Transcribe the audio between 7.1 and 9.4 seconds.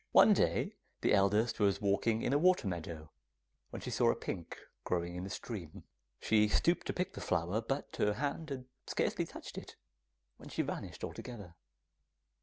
the flower, but her hand had scarcely